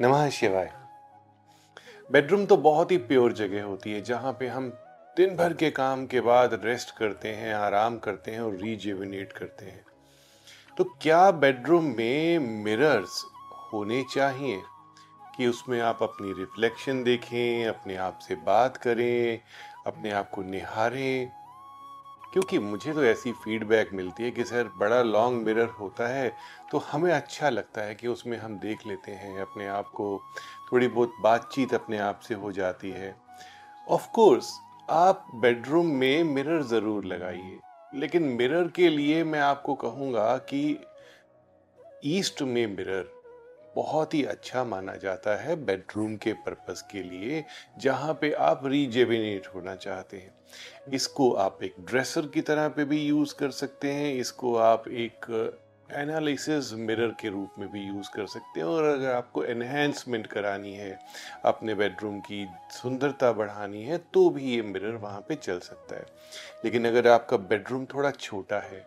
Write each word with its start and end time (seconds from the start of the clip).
नमः 0.00 0.28
शिवाय। 0.28 0.72
बेडरूम 2.12 2.46
तो 2.46 2.56
बहुत 2.56 2.90
ही 2.90 2.96
प्योर 2.96 3.32
जगह 3.32 3.64
होती 3.64 3.92
है, 3.92 4.02
जहाँ 4.02 4.32
पे 4.32 4.48
हम 4.48 4.70
दिन 5.16 5.36
भर 5.36 5.52
के 5.52 5.70
काम 5.70 6.06
के 6.06 6.20
बाद 6.20 6.60
रेस्ट 6.64 6.96
करते 6.96 7.28
हैं, 7.28 7.54
आराम 7.54 7.98
करते 7.98 8.30
हैं 8.30 8.40
और 8.40 8.56
रीजेविनेट 8.56 9.32
करते 9.32 9.64
हैं। 9.64 9.84
तो 10.78 10.84
क्या 10.84 11.30
बेडरूम 11.30 11.84
में 11.84 12.38
मिरर्स 12.38 13.24
होने 13.72 14.04
चाहिए? 14.14 14.62
कि 15.36 15.46
उसमें 15.46 15.80
आप 15.80 16.02
अपनी 16.02 16.32
रिफ्लेक्शन 16.32 17.02
देखें, 17.02 17.66
अपने 17.66 17.96
आप 17.96 18.18
से 18.18 18.34
बात 18.34 18.76
करें, 18.76 19.40
अपने 19.86 20.10
आप 20.10 20.30
को 20.30 20.42
निहारें 20.42 21.32
क्योंकि 22.36 22.58
मुझे 22.58 22.92
तो 22.92 23.04
ऐसी 23.04 23.30
फीडबैक 23.34 23.90
मिलती 23.94 24.22
है 24.22 24.30
कि 24.30 24.44
सर, 24.44 24.70
बड़ा 24.78 25.00
लॉन्ग 25.02 25.46
मिरर 25.46 25.68
होता 25.78 26.08
है 26.08 26.32
तो 26.70 26.78
हमें 26.90 27.10
अच्छा 27.12 27.50
लगता 27.50 27.82
है 27.82 27.94
कि 27.94 28.08
उसमें 28.08 28.36
हम 28.38 28.58
देख 28.58 28.86
लेते 28.86 29.12
हैं, 29.12 29.40
अपने 29.40 29.66
आप 29.66 29.88
को 29.88 30.20
थोड़ी 30.72 30.88
बहुत 30.88 31.14
बातचीत 31.22 31.72
अपने 31.74 31.98
आप 31.98 32.20
से 32.20 32.34
हो 32.34 32.52
जाती 32.52 32.90
है। 32.90 33.14
ऑफ़ 33.86 34.08
कोर्स 34.14 34.52
आप 34.88 35.26
बेडरूम 35.34 35.86
में 35.92 36.24
मिरर 36.24 36.62
ज़रूर 36.64 37.04
लगाइए, 37.04 37.58
लेकिन 37.92 38.22
मिरर 38.34 38.68
के 38.68 38.88
लिए 38.88 39.24
मैं 39.24 39.40
आपको 39.40 39.74
कहूँगा 39.76 40.36
कि 40.52 40.78
ईस्ट 42.06 42.42
में 42.42 42.66
मिरर 42.66 43.08
बहुत 43.76 44.14
ही 44.14 44.22
अच्छा 44.24 44.64
माना 44.64 44.94
जाता 44.96 45.34
है 45.36 45.56
बेडरूम 45.64 46.16
के 46.16 46.32
पर्पस 46.32 46.82
के 46.92 47.02
लिए, 47.02 47.44
जहाँ 47.78 48.14
पे 48.20 48.32
आप 48.32 48.66
रीजेविनेट 48.66 49.46
होना 49.54 49.74
चाहते 49.76 50.16
हैं। 50.16 50.34
इसको 50.94 51.32
आप 51.34 51.62
एक 51.62 51.74
ड्रेसर 51.80 52.26
की 52.26 52.40
तरह 52.40 52.68
पे 52.68 52.84
भी 52.84 53.02
यूज़ 53.02 53.34
कर 53.34 53.50
सकते 53.52 53.92
हैं, 53.92 54.14
इसको 54.14 54.56
आप 54.56 54.88
एक 54.88 55.30
एनालिसिस 55.92 56.72
मिरर 56.74 57.14
के 57.20 57.28
रूप 57.28 57.54
में 57.58 57.68
भी 57.72 57.82
यूज़ 57.82 58.08
कर 58.14 58.26
सकते 58.26 58.60
हैं, 58.60 58.66
और 58.66 58.84
अगर 58.84 59.12
आपको 59.12 59.44
एनहेंसमेंट 59.44 60.26
करानी 60.26 60.74
है, 60.74 60.98
अपने 61.44 61.74
बेडरूम 61.74 62.18
की 62.20 62.46
सुंदरता 62.72 63.32
बढ़ानी 63.32 63.84
है 63.84 63.98
तो 64.14 64.28
भी 64.30 64.50
ये 64.54 64.62
मिरर 64.62 64.96
वहाँ 64.96 65.20
पे 65.20 65.34
चल 65.34 65.58
सकता 65.60 65.96
है। 65.96 66.06
लेकिन 66.64 66.86
अगर 66.88 67.08
आपका 67.08 67.36
बेडरूम 67.36 67.84
थोड़ा 67.84 68.10
छोटा 68.10 68.58
है 68.62 68.84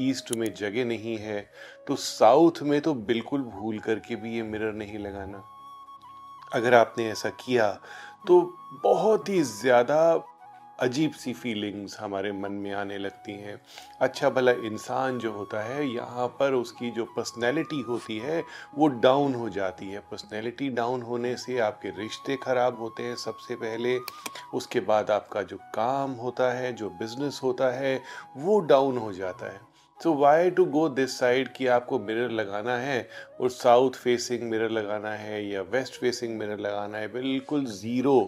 ईस्ट 0.00 0.32
में 0.32 0.52
जगह 0.54 0.84
नहीं 0.84 1.16
है 1.18 1.40
तो 1.88 1.96
साउथ 1.96 2.62
में 2.62 2.80
तो 2.80 2.94
बिल्कुल 2.94 3.42
भूल 3.50 3.78
करके 3.80 4.16
भी 4.16 4.34
ये 4.36 4.42
मिरर 4.44 4.72
नहीं 4.74 4.98
लगाना। 4.98 5.44
अगर 6.52 6.74
आपने 6.74 7.10
ऐसा 7.10 7.28
किया 7.40 7.70
तो 8.26 8.40
बहुत 8.82 9.28
ही 9.28 9.42
ज़्यादा 9.42 10.24
अजीब 10.78 11.12
सी 11.12 11.32
फीलिंग्स 11.32 11.98
हमारे 12.00 12.30
मन 12.32 12.52
में 12.54 12.72
आने 12.72 12.98
लगती 12.98 13.32
हैं। 13.32 13.56
अच्छा 14.00 14.28
भला 14.30 14.52
इंसान 14.64 15.18
जो 15.18 15.32
होता 15.32 15.62
है, 15.62 15.86
यहाँ 15.86 16.26
पर 16.40 16.52
उसकी 16.52 16.90
जो 16.90 17.04
पर्सनैलिटी 17.16 17.80
होती 17.80 18.18
है, 18.18 18.42
वो 18.74 18.88
डाउन 18.88 19.34
हो 19.34 19.48
जाती 19.48 19.88
है। 19.88 20.00
पर्सनैलिटी 20.00 20.68
डाउन 20.70 21.02
होने 21.02 21.36
से 21.36 21.58
आपके 21.60 21.90
रिश्ते 21.98 22.36
ख़राब 22.36 22.78
होते 22.80 23.02
हैं 23.02 23.16
सबसे 23.16 23.54
पहले। 23.56 23.98
उसके 24.54 24.80
बाद 24.82 25.10
आपका 25.10 25.42
जो 25.42 25.56
काम 25.74 26.12
होता 26.14 26.52
है, 26.52 26.72
जो 26.72 26.90
बिज़नेस 26.92 27.40
होता 27.42 27.70
है, 27.72 28.00
वो 28.36 28.60
डाउन 28.60 28.98
हो 28.98 29.12
जाता 29.12 29.52
है। 29.52 29.60
So 30.00 30.12
why 30.14 30.50
to 30.50 30.64
go 30.66 30.88
this 30.88 31.18
side 31.18 31.48
कि 31.52 31.66
आपको 31.66 31.98
मिरर 31.98 32.30
लगाना 32.30 32.76
है 32.78 33.08
और 33.40 33.50
साउथ 33.50 33.92
फेसिंग 33.92 34.42
मिरर 34.50 34.70
लगाना 34.70 35.12
है 35.12 35.44
या 35.46 35.62
वेस्ट 35.70 36.00
फेसिंग 36.00 36.36
मिरर 36.38 36.58
लगाना 36.58 36.98
है? 36.98 37.08
बिल्कुल 37.12 37.64
ज़ीरो 37.66 38.20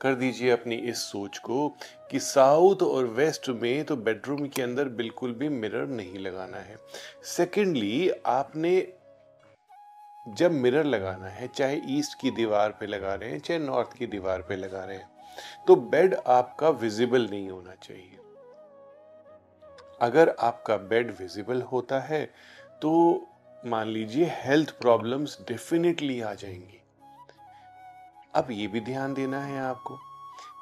कर 0.00 0.14
दीजिए 0.14 0.50
अपनी 0.50 0.74
इस 0.90 0.98
सोच 1.02 1.38
को 1.38 1.68
कि 2.10 2.18
साउथ 2.20 2.82
और 2.82 3.06
वेस्ट 3.16 3.48
में 3.52 3.84
तो 3.84 3.96
बेडरूम 3.98 4.46
के 4.46 4.62
अंदर 4.62 4.88
बिल्कुल 5.00 5.32
भी 5.32 5.48
मिरर 5.48 5.86
नहीं 5.88 6.18
लगाना 6.18 6.58
है। 6.58 6.76
सेकेंडली 7.26 8.10
आपने 8.26 8.72
जब 10.26 10.52
मिरर 10.52 10.84
लगाना 10.84 11.26
है, 11.26 11.48
चाहे 11.48 11.80
ईस्ट 11.88 12.20
की 12.20 12.30
दीवार 12.30 12.76
पे 12.80 12.86
लगा 12.86 13.14
रहे 13.14 13.30
हैं, 13.30 13.38
चाहे 13.38 13.58
नॉर्थ 13.60 13.96
की 13.98 14.06
दीवार 14.06 14.42
पे 14.48 14.56
लगा 14.56 14.84
रहे 14.84 14.96
हैं 14.96 15.08
तो 15.66 15.76
बेड 15.76 16.14
आपका 16.14 16.68
विजिबल 16.70 17.28
नहीं 17.30 17.48
होना 17.50 17.74
चाहिए। 17.82 18.16
अगर 20.02 20.34
आपका 20.40 20.76
बेड 20.76 21.10
विजिबल 21.18 21.62
होता 21.62 22.00
है 22.00 22.24
तो 22.82 22.92
मान 23.66 23.88
लीजिए 23.88 24.26
हेल्थ 24.34 24.70
प्रॉब्लम्स 24.80 25.38
डेफिनेटली 25.48 26.20
आ 26.20 26.32
जाएँगी। 26.34 26.80
अब 28.34 28.50
ये 28.50 28.66
भी 28.66 28.80
ध्यान 28.80 29.14
देना 29.14 29.40
है 29.40 29.60
आपको 29.60 29.98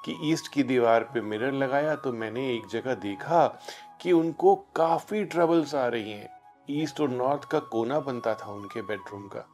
कि 0.05 0.17
ईस्ट 0.25 0.53
की 0.53 0.63
दीवार 0.63 1.05
पे 1.05 1.21
मिरर 1.21 1.53
लगाया 1.53 1.95
तो 1.97 2.13
मैंने 2.13 2.49
एक 2.55 2.67
जगह 2.67 2.95
देखा 2.95 3.47
कि 4.03 4.13
उनको 4.13 4.55
काफ़ी 4.77 5.25
ट्रबल्स 5.25 5.75
आ 5.75 5.87
रही 5.87 6.11
हैं। 6.11 6.29
ईस्ट 6.71 7.01
और 7.01 7.09
नॉर्थ 7.11 7.45
का 7.45 7.59
कोना 7.67 7.99
बनता 8.01 8.35
था 8.35 8.53
उनके 8.53 8.83
बेडरूम 8.83 9.29
का। 9.29 9.45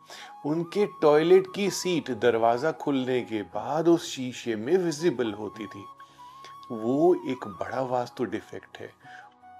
उनके 0.46 0.86
टॉयलेट 1.02 1.46
की 1.54 1.68
सीट 1.70 2.10
दरवाज़ा 2.20 2.72
खुलने 2.72 3.20
के 3.22 3.42
बाद 3.54 3.88
उस 3.88 4.10
शीशे 4.10 4.56
में 4.56 4.76
विजिबल 4.76 5.32
होती 5.32 5.66
थी। 5.66 5.84
वो 6.72 7.14
एक 7.30 7.46
बड़ा 7.60 7.80
वास्तु 7.82 8.24
डिफेक्ट 8.24 8.78
है। 8.78 8.90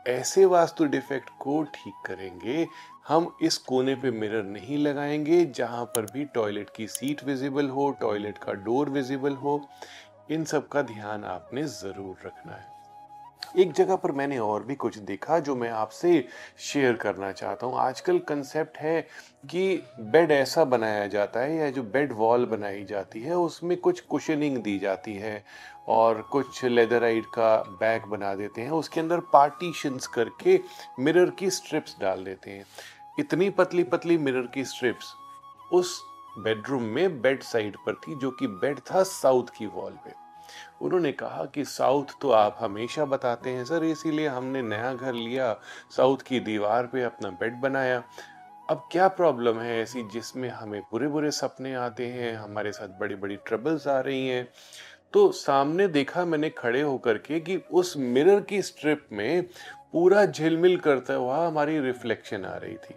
ऐसे 0.07 0.45
वास्तु 0.45 0.85
डिफेक्ट 0.85 1.31
को 1.41 1.63
ठीक 1.65 1.95
करेंगे, 2.07 2.67
हम 3.09 3.37
इस 3.43 3.59
कोने 3.59 3.95
पे 3.95 4.11
मिरर 4.11 4.43
नहीं 4.43 4.79
लगाएँगे, 4.79 5.45
जहाँ 5.45 5.85
पर 5.87 6.07
भी 6.13 6.25
टॉयलेट 6.25 6.71
की 6.77 6.87
सीट 6.89 7.25
विजिबल 7.25 7.69
हो, 7.69 7.91
टॉयलेट 7.91 8.39
का 8.39 8.53
डोर 8.53 8.91
विजिबल 8.91 9.35
हो। 9.35 9.61
इन 10.31 10.45
सब 10.45 10.69
का 10.69 10.83
ध्यान 10.83 11.25
आपने 11.25 11.65
ज़रूर 11.65 12.27
रखना 12.27 12.53
है। 12.53 12.74
एक 13.57 13.73
जगह 13.73 13.97
पर 13.97 14.13
मैंने 14.13 14.39
और 14.39 14.63
भी 14.65 14.75
कुछ 14.75 14.97
देखा 14.99 15.39
जो 15.39 15.55
मैं 15.57 15.71
आपसे 15.71 16.25
शेयर 16.59 16.95
करना 16.95 17.31
चाहता 17.33 17.67
हूँ। 17.67 17.79
आजकल 17.79 18.19
कंसेप्ट 18.19 18.79
है 18.79 19.01
कि 19.51 19.83
बेड 20.01 20.31
ऐसा 20.31 20.65
बनाया 20.65 21.07
जाता 21.07 21.41
है 21.41 21.57
या 21.57 21.71
जो 21.71 21.83
बेड 21.83 22.13
वॉल 22.13 22.47
बनाई 22.47 22.85
जाती 22.85 23.21
है, 23.21 23.37
उसमें 23.37 23.77
कुछ 23.77 24.01
कुशनिंग 24.01 24.57
दी 24.59 24.79
जाती 24.79 25.15
है 25.15 25.45
और 25.89 26.23
कुछ 26.23 26.65
लेदराइट 26.65 27.27
का 27.27 27.57
बैग 27.81 28.07
बना 28.07 28.35
देते 28.35 28.61
हैं। 28.61 28.71
उसके 28.71 29.01
अंदर 29.01 29.21
पार्टीशंस 29.33 30.07
करके 30.07 30.61
मिरर 31.01 31.31
की 31.31 31.51
स्ट्रिप्स 31.51 31.97
डाल 32.01 32.25
देते 32.25 32.51
हैं। 32.51 32.67
इतनी 33.19 33.51
पतली 33.51 33.85
पतली 33.85 34.19
मिरर 34.19 34.47
की 34.47 34.65
स्ट्रिप्स 34.65 35.15
उस 35.73 36.01
बेडरूम 36.39 36.83
में 36.83 37.21
बेड 37.21 37.43
साइड 37.43 37.77
पर 37.77 37.95
थी, 37.95 38.15
जो 38.15 38.31
कि 38.31 38.47
बेड 38.47 38.79
था 38.81 39.03
साउथ 39.03 39.57
की 39.59 39.67
वॉल 39.67 39.93
पे। 40.05 40.24
उन्होंने 40.81 41.13
कहा 41.13 41.45
कि 41.45 41.65
साउथ 41.65 42.05
तो 42.21 42.31
आप 42.31 42.57
हमेशा 42.61 43.05
बताते 43.05 43.51
हैं, 43.51 43.65
सर, 43.65 43.85
इसीलिए 43.85 44.29
हमने 44.29 44.63
नया 44.63 44.95
घर 44.95 45.13
लिया, 45.13 45.61
साउथ 45.91 46.19
की 46.19 46.41
दीवार 46.41 46.87
पे 46.87 47.03
अपना 47.03 47.31
बेड 47.31 47.55
बनाया। 47.55 48.03
अब 48.71 48.89
क्या 48.93 49.09
प्रॉब्लम 49.09 49.59
है 49.59 49.81
ऐसी 49.81 50.03
जिसमें 50.03 50.49
हमें 50.49 50.81
बुरे 50.81 51.09
बुरे 51.09 51.31
सपने 51.31 51.75
आते 51.75 52.07
हैं, 52.07 52.37
हमारे 52.37 52.73
साथ 52.73 52.89
बड़ी 52.89 53.15
बड़ी 53.15 53.37
ट्रबल्स 53.37 53.89
आ 53.89 54.01
रही 54.01 54.29
हैं? 54.29 54.49
तो 55.13 55.33
सामने 55.33 55.89
देखा 55.89 56.25
मैंने 56.25 56.51
खड़े 56.51 56.83
होकर 56.83 57.19
के 57.19 57.41
कि 57.41 57.57
उस 57.57 57.97
मिरर 57.97 58.41
की 58.41 58.63
स्ट्रिप 58.63 59.07
में 59.13 59.43
पूरा 59.93 60.27
झिलमिल 60.27 60.77
करता 60.77 61.15
हुआ 61.15 61.47
हमारी 61.47 61.81
रिफ्लेक्शन 61.81 62.45
आ 62.45 62.57
रही 62.57 62.77
थी। 62.77 62.95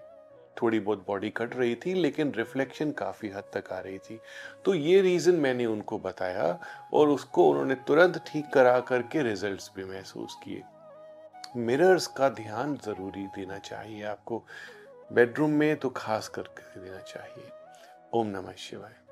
थोड़ी 0.62 0.80
बहुत 0.80 1.04
बॉडी 1.08 1.30
कट 1.30 1.56
रही 1.56 1.76
थी, 1.76 1.94
लेकिन 1.94 2.32
रिफ्लेक्शन 2.32 2.92
काफ़ी 2.92 3.30
हद 3.30 3.44
तक 3.54 3.72
आ 3.72 3.80
रही 3.80 3.98
थी। 4.00 4.20
तो 4.66 4.74
ये 4.74 5.02
रीज़न 5.02 5.36
मैंने 5.36 5.66
उनको 5.66 6.00
बताया 6.00 6.60
और 6.94 7.10
उसको 7.10 7.50
उन्होंने 7.50 7.76
तुरंत 7.88 8.24
ठीक 8.28 8.50
करा 8.54 8.80
करके 8.80 9.24
रिजल्ट्स 9.24 9.72
भी 9.76 9.84
महसूस 9.84 10.38
किए। 10.44 10.64
मिरर्स 11.58 12.08
का 12.08 12.30
ध्यान 12.30 12.76
ज़रूरी 12.78 13.26
देना 13.36 13.58
चाहिए, 13.58 14.04
आपको 14.04 14.44
बेडरूम 15.14 15.52
में 15.52 15.76
तो 15.76 15.90
खास 15.90 16.28
करके 16.28 16.80
देना 16.80 17.00
चाहिए। 17.00 17.52
ओम 18.14 18.28
नमः 18.28 18.54
शिवाय। 18.58 19.07